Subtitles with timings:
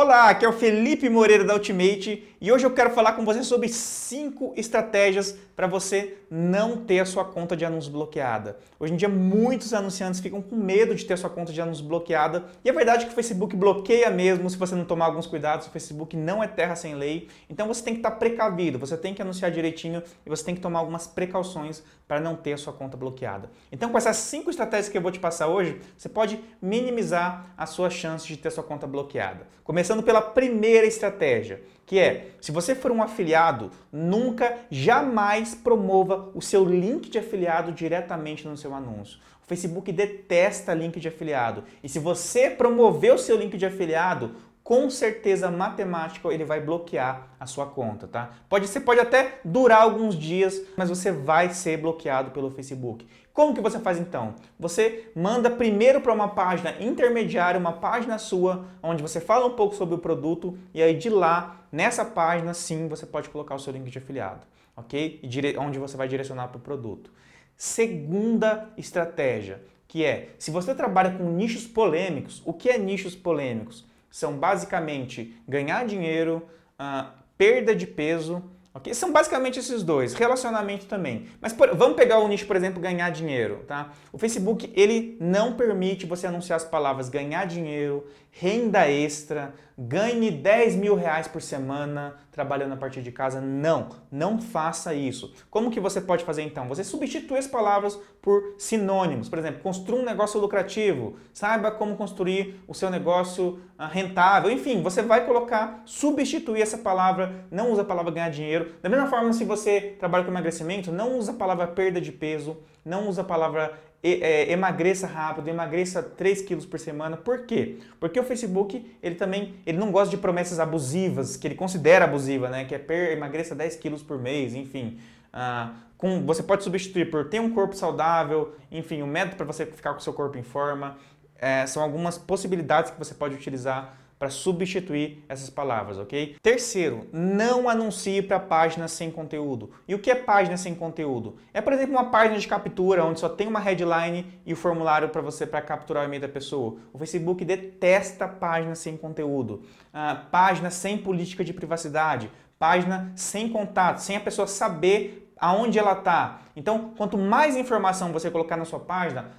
[0.00, 3.42] Olá, aqui é o Felipe Moreira da Ultimate e hoje eu quero falar com você
[3.42, 8.56] sobre 5 estratégias para você não ter a sua conta de anúncios bloqueada.
[8.78, 11.84] Hoje em dia muitos anunciantes ficam com medo de ter a sua conta de anúncios
[11.84, 15.66] bloqueada e é verdade que o Facebook bloqueia mesmo se você não tomar alguns cuidados,
[15.66, 19.12] o Facebook não é terra sem lei, então você tem que estar precavido, você tem
[19.12, 22.72] que anunciar direitinho e você tem que tomar algumas precauções para não ter a sua
[22.72, 23.50] conta bloqueada.
[23.72, 27.66] Então com essas 5 estratégias que eu vou te passar hoje, você pode minimizar a
[27.66, 29.48] sua chance de ter a sua conta bloqueada.
[29.64, 36.42] Começando pela primeira estratégia, que é, se você for um afiliado, nunca, jamais promova o
[36.42, 39.18] seu link de afiliado diretamente no seu anúncio.
[39.42, 41.64] O Facebook detesta link de afiliado.
[41.82, 44.32] E se você promover o seu link de afiliado,
[44.68, 48.32] com certeza matemática ele vai bloquear a sua conta, tá?
[48.50, 53.08] Pode ser, pode até durar alguns dias, mas você vai ser bloqueado pelo Facebook.
[53.32, 54.34] Como que você faz então?
[54.60, 59.74] Você manda primeiro para uma página intermediária, uma página sua, onde você fala um pouco
[59.74, 63.72] sobre o produto e aí de lá, nessa página, sim, você pode colocar o seu
[63.72, 64.42] link de afiliado,
[64.76, 65.18] ok?
[65.22, 67.10] E onde você vai direcionar para o produto.
[67.56, 73.88] Segunda estratégia, que é, se você trabalha com nichos polêmicos, o que é nichos polêmicos?
[74.10, 78.42] São basicamente ganhar dinheiro, uh, perda de peso,
[78.78, 78.94] ok?
[78.94, 81.26] São basicamente esses dois, relacionamento também.
[81.40, 83.92] Mas por, vamos pegar o nicho, por exemplo, ganhar dinheiro, tá?
[84.12, 90.76] O Facebook, ele não permite você anunciar as palavras ganhar dinheiro, renda extra, ganhe 10
[90.76, 93.40] mil reais por semana trabalhando a partir de casa.
[93.40, 95.34] Não, não faça isso.
[95.50, 96.68] Como que você pode fazer então?
[96.68, 99.28] Você substitui as palavras por sinônimos.
[99.28, 104.50] Por exemplo, construa um negócio lucrativo, saiba como construir o seu negócio ah, rentável.
[104.50, 108.67] Enfim, você vai colocar, substituir essa palavra, não usa a palavra ganhar dinheiro.
[108.82, 112.56] Da mesma forma, se você trabalha com emagrecimento, não usa a palavra perda de peso,
[112.84, 117.16] não usa a palavra é, emagreça rápido, emagreça 3 quilos por semana.
[117.16, 117.78] Por quê?
[117.98, 122.48] Porque o Facebook, ele também, ele não gosta de promessas abusivas, que ele considera abusiva,
[122.48, 122.64] né?
[122.64, 124.98] Que é per, emagreça 10 quilos por mês, enfim.
[125.32, 129.46] Ah, com, você pode substituir por ter um corpo saudável, enfim, o um método para
[129.46, 130.96] você ficar com o seu corpo em forma.
[131.36, 136.36] É, são algumas possibilidades que você pode utilizar para substituir essas palavras, ok?
[136.42, 139.70] Terceiro, não anuncie para páginas sem conteúdo.
[139.86, 141.36] E o que é página sem conteúdo?
[141.54, 145.08] É, por exemplo, uma página de captura onde só tem uma headline e o formulário
[145.08, 146.78] para você para capturar o e-mail da pessoa.
[146.92, 149.62] O Facebook detesta páginas sem conteúdo,
[149.92, 155.92] ah, página sem política de privacidade, página sem contato, sem a pessoa saber aonde ela
[155.92, 156.40] está.
[156.56, 159.30] Então, quanto mais informação você colocar na sua página,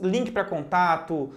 [0.00, 1.30] link para contato,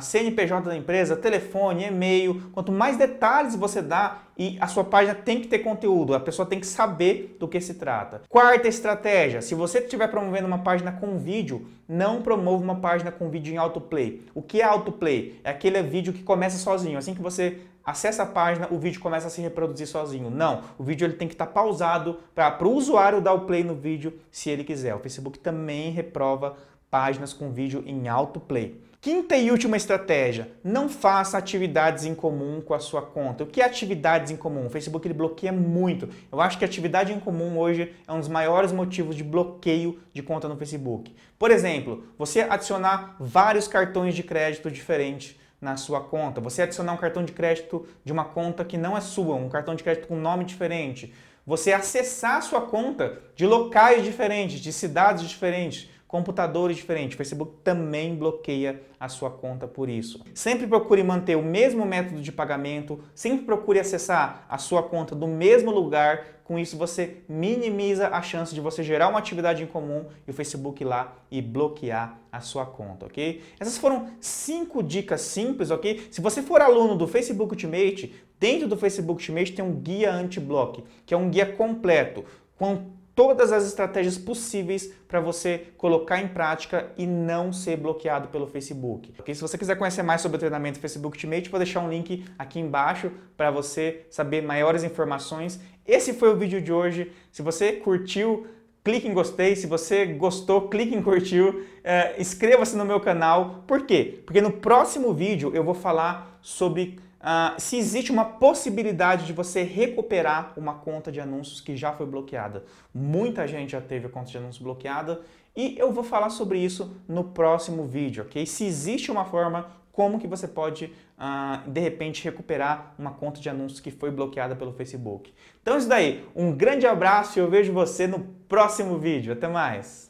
[0.00, 2.50] CNPJ da empresa, telefone, e-mail.
[2.52, 6.46] Quanto mais detalhes você dá e a sua página tem que ter conteúdo, a pessoa
[6.46, 8.22] tem que saber do que se trata.
[8.28, 13.30] Quarta estratégia, se você estiver promovendo uma página com vídeo, não promova uma página com
[13.30, 14.22] vídeo em autoplay.
[14.34, 15.40] O que é autoplay?
[15.44, 16.98] É aquele vídeo que começa sozinho.
[16.98, 20.28] Assim que você acessa a página, o vídeo começa a se reproduzir sozinho.
[20.28, 23.76] Não, o vídeo ele tem que estar pausado para o usuário dar o play no
[23.76, 24.94] vídeo se ele quiser.
[24.96, 26.56] O Facebook também reprova
[26.96, 28.80] páginas com vídeo em alto play.
[29.02, 33.44] Quinta e última estratégia, não faça atividades em comum com a sua conta.
[33.44, 34.64] O que é atividades em comum?
[34.64, 36.08] O Facebook ele bloqueia muito.
[36.32, 40.22] Eu acho que atividade em comum hoje é um dos maiores motivos de bloqueio de
[40.22, 41.14] conta no Facebook.
[41.38, 46.96] Por exemplo, você adicionar vários cartões de crédito diferentes na sua conta, você adicionar um
[46.96, 50.16] cartão de crédito de uma conta que não é sua, um cartão de crédito com
[50.16, 51.12] nome diferente,
[51.46, 57.14] você acessar a sua conta de locais diferentes, de cidades diferentes, computadores diferentes.
[57.14, 60.22] O Facebook também bloqueia a sua conta por isso.
[60.34, 65.26] Sempre procure manter o mesmo método de pagamento, sempre procure acessar a sua conta do
[65.26, 66.36] mesmo lugar.
[66.44, 70.34] Com isso você minimiza a chance de você gerar uma atividade em comum e o
[70.34, 73.42] Facebook ir lá e bloquear a sua conta, ok?
[73.58, 76.06] Essas foram cinco dicas simples, ok?
[76.10, 80.84] Se você for aluno do Facebook Ultimate, dentro do Facebook Ultimate tem um guia anti-block,
[81.04, 82.24] que é um guia completo
[82.56, 88.46] com todas as estratégias possíveis para você colocar em prática e não ser bloqueado pelo
[88.46, 89.14] Facebook.
[89.18, 89.34] Okay?
[89.34, 92.60] Se você quiser conhecer mais sobre o treinamento Facebook Ultimate, vou deixar um link aqui
[92.60, 95.58] embaixo para você saber maiores informações.
[95.86, 97.10] Esse foi o vídeo de hoje.
[97.32, 98.46] Se você curtiu,
[98.84, 99.56] clique em gostei.
[99.56, 101.48] Se você gostou, clique em curtiu.
[101.48, 103.64] Uh, Inscreva-se no meu canal.
[103.66, 104.20] Por quê?
[104.26, 109.62] Porque no próximo vídeo eu vou falar sobre Uh, se existe uma possibilidade de você
[109.62, 112.64] recuperar uma conta de anúncios que já foi bloqueada.
[112.94, 115.22] Muita gente já teve a conta de anúncios bloqueada
[115.56, 118.44] e eu vou falar sobre isso no próximo vídeo, ok?
[118.44, 123.48] Se existe uma forma, como que você pode, uh, de repente, recuperar uma conta de
[123.48, 125.32] anúncios que foi bloqueada pelo Facebook.
[125.62, 129.32] Então é isso daí, um grande abraço e eu vejo você no próximo vídeo.
[129.32, 130.04] Até mais!